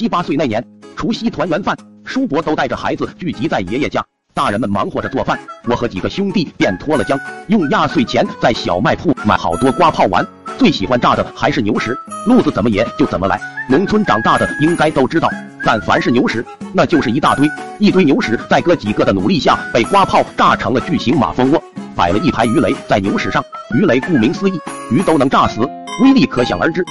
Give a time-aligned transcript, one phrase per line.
[0.00, 5.38] 七八岁那年，除夕团圆饭，叔伯都带着孩子聚集在爷爷家，大人们忙活着做饭，
[5.68, 10.26] 我和几个兄弟便脱了缰，用压岁钱在小卖铺买好多瓜炮玩。
[10.56, 11.94] 最喜欢炸的还是牛屎，
[12.26, 13.38] 路子怎么野就怎么来。
[13.68, 15.28] 农村长大的应该都知道，
[15.62, 16.42] 但凡是牛屎，
[16.72, 17.46] 那就是一大堆，
[17.78, 21.62] 一堆牛屎在哥几个的努力下，被瓜炮炸成了巨型马蜂窝，
[21.94, 23.44] 摆了一排鱼雷在牛屎上。
[23.74, 24.58] 鱼雷顾名思义，
[24.90, 25.60] 鱼都能炸死，
[26.02, 26.82] 威力可想而知。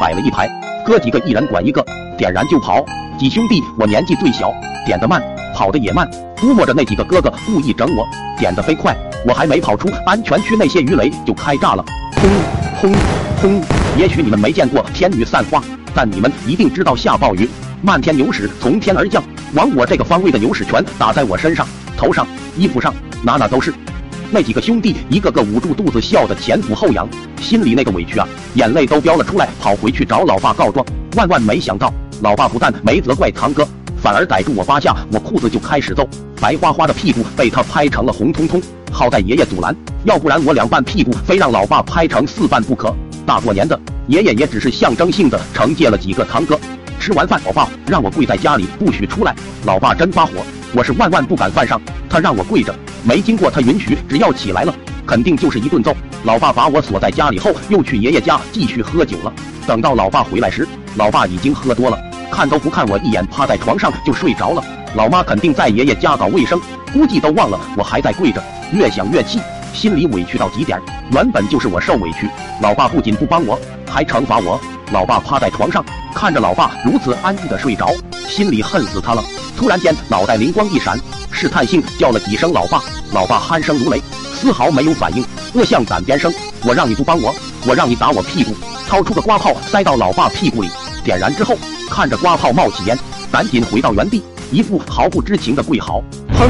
[0.00, 0.48] 摆了一排，
[0.82, 1.84] 哥几个一人管一个，
[2.16, 2.82] 点燃就跑。
[3.18, 4.50] 几兄弟我年纪最小，
[4.86, 5.22] 点得慢，
[5.54, 6.08] 跑得也慢。
[6.40, 11.84] 估摸着那几个哥哥故意整我，点得飞快，我还没跑出安全区，那些鱼雷就开炸了，
[12.16, 12.30] 轰！
[12.80, 12.94] 轰
[13.42, 13.62] 轰！
[13.98, 15.62] 也许你们没见过天女散花，
[15.94, 17.46] 但你们一定知道下暴雨，
[17.82, 22.26] 漫天牛屎从天而降，往我这个方位的牛屎全打在我身上、头上、
[22.56, 23.74] 衣服上，哪哪都是。
[24.32, 27.08] 那几个兄弟一个个捂住肚子，笑得前俯后仰，
[27.40, 30.86] 心里那个委屈啊，眼泪都飙了出来，跑回去找老爸告状。
[31.16, 31.92] 万万没想到，
[32.22, 33.66] 老爸不但没责怪堂哥，
[34.00, 36.08] 反而逮住我扒下我裤子就开始揍，
[36.40, 38.62] 白花花的屁股被他拍成了红彤彤。
[38.92, 42.94] 好在爷爷阻拦，要不然我两半屁股非让老爸拍成四半不可。
[43.26, 46.58] 大过年的，爷爷也只是象征性的惩戒了几个堂哥。
[47.00, 49.34] 吃完饭，老爸让我跪在家里，不许出来。
[49.64, 50.34] 老爸真发火，
[50.72, 51.80] 我是万万不敢犯上。
[52.08, 54.74] 他让我跪着，没经过他允许，只要起来了，
[55.06, 55.94] 肯定就是一顿揍。
[56.24, 59.32] 老爸把我锁在家里后，又去爷爷家继续喝酒了。
[59.66, 61.98] 等到老爸回来时，老爸已经喝多了，
[62.30, 64.64] 看都不看我一眼，趴在床上就睡着了。
[64.94, 66.60] 老妈肯定在爷爷家搞卫生，
[66.92, 68.42] 估计都忘了我还在跪着。
[68.72, 69.40] 越想越气，
[69.72, 70.80] 心里委屈到极点。
[71.12, 72.28] 原本就是我受委屈，
[72.60, 74.60] 老爸不仅不帮我，还惩罚我。
[74.92, 77.88] 老爸趴在床上，看着老爸如此安逸的睡着，
[78.28, 79.22] 心里恨死他了。
[79.60, 80.98] 突然间，脑袋灵光一闪，
[81.30, 82.82] 试探性叫了几声老爸。
[83.12, 84.02] 老爸鼾声如雷，
[84.34, 85.22] 丝毫没有反应，
[85.52, 86.32] 恶向胆边生。
[86.64, 87.34] 我让你不帮我，
[87.66, 88.54] 我让你打我屁股。
[88.88, 90.70] 掏出个瓜炮塞到老爸屁股里，
[91.04, 91.58] 点燃之后，
[91.90, 92.98] 看着瓜炮冒起烟，
[93.30, 96.02] 赶紧回到原地，一副毫不知情的跪好。
[96.32, 96.48] 砰！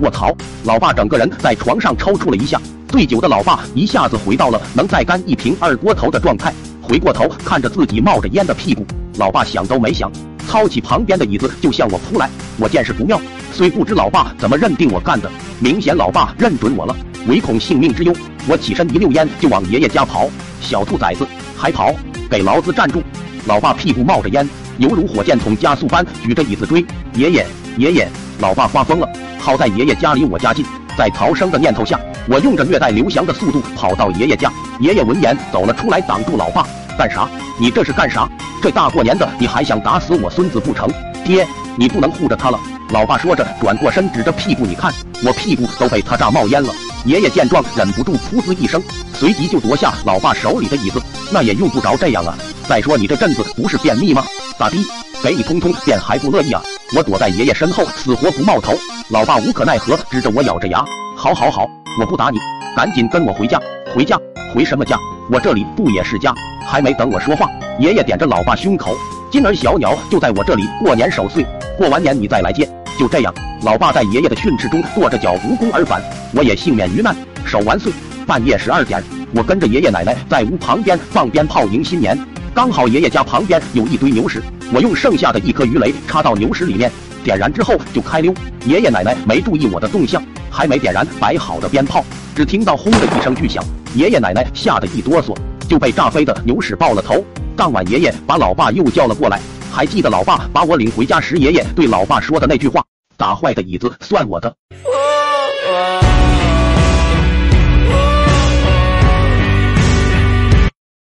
[0.00, 0.32] 卧槽！
[0.62, 6.54] 老爸整个人在床上抽搐了一下，醉酒的老爸一下子回到了能再干一瓶二锅头的状态。
[6.80, 8.86] 回过头看着自己冒着烟的屁股，
[9.16, 10.08] 老爸想都没想，
[10.52, 12.28] 操起旁边的椅子就向我扑来。
[12.58, 13.18] 我见势不妙，
[13.54, 16.94] 虽不知老爸怎么认定我干的，明显老爸认准我了，
[17.26, 18.14] 唯恐性命之忧，
[18.46, 20.28] 我起身一溜烟就往爷爷家跑。
[20.60, 21.26] 小兔崽子，
[21.56, 21.94] 还跑？
[22.30, 23.02] 给老子站住！
[23.46, 24.46] 老爸屁股冒着烟，
[24.76, 26.84] 犹如火箭筒加速般举着椅子追
[27.14, 27.46] 爷爷。
[27.78, 28.06] 爷爷，
[28.38, 29.08] 老爸发疯了！
[29.38, 30.62] 好在爷爷家离我家近，
[30.98, 31.98] 在逃生的念头下，
[32.28, 34.52] 我用着虐待刘翔的速度跑到爷爷家。
[34.80, 36.66] 爷爷闻言走了出来，挡住老爸
[36.98, 37.28] ：“干啥？
[37.58, 38.28] 你这是干啥？
[38.62, 40.88] 这大过年的你还想打死我孙子不成？
[41.24, 42.58] 爹，你不能护着他了。”
[42.90, 44.92] 老爸说着转过身，指着屁股：“你看，
[45.24, 46.72] 我屁股都被他炸冒烟了。”
[47.06, 48.82] 爷爷见状，忍不住噗呲一声，
[49.14, 51.02] 随即就夺下老爸手里的椅子
[51.32, 52.36] ：“那也用不着这样啊！
[52.68, 54.22] 再说你这阵子不是便秘吗？
[54.58, 54.76] 咋的？
[55.22, 56.62] 给你通通便还不乐意啊？”
[56.94, 58.74] 我躲在爷爷身后，死活不冒头。
[59.08, 60.84] 老爸无可奈何，指着我咬着牙
[61.16, 61.66] ：“好好好，
[61.98, 62.38] 我不打你，
[62.76, 63.58] 赶紧跟我回家。
[63.94, 64.18] 回家？
[64.54, 64.98] 回什么家？
[65.30, 66.34] 我这里不也是家？”
[66.66, 68.96] 还没等我说话，爷爷点着老爸胸口
[69.30, 71.44] ：“今儿小鸟就在我这里过年守岁，
[71.76, 72.68] 过完年你再来接。”
[72.98, 76.00] 就这样，老爸在爷爷的训斥中跺着脚无功而返，
[76.32, 77.92] 我也幸免于难，守完岁。
[78.26, 79.02] 半夜十二点，
[79.34, 82.16] 我跟着爷爷奶奶在屋旁边放鞭炮迎新年，
[82.54, 86.90] 刚好爷爷家旁边有一堆牛屎，我用剩下的一颗鱼雷插到牛屎里面。
[87.24, 88.32] 点燃之后就开溜，
[88.66, 92.04] 爷爷奶奶没注意我的动向，还没点燃摆好的鞭炮，
[92.36, 93.64] 只听到轰的一声巨响，
[93.94, 95.36] 爷爷奶奶吓得一哆嗦，
[95.68, 97.22] 就被炸飞的牛屎爆了头。
[97.54, 99.38] 当晚爷爷把老爸又叫了过来，
[99.70, 102.82] 还记得老爸把我领回家时，爷爷对老爸说的那句话：
[103.18, 104.54] 打坏的椅子算我的。